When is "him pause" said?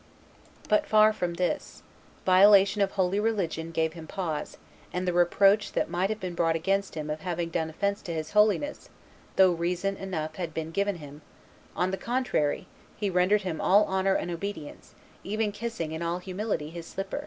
3.93-4.57